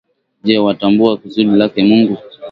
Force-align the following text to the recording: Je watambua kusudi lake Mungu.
Je 0.43 0.57
watambua 0.59 1.17
kusudi 1.17 1.55
lake 1.55 1.83
Mungu. 1.83 2.17